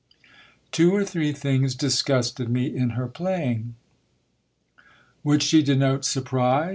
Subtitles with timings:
[0.71, 3.75] Two or three things disgusted me in her playing.
[5.23, 6.69] Would she denote surprise